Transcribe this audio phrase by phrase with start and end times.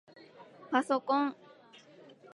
[0.71, 1.35] パソコン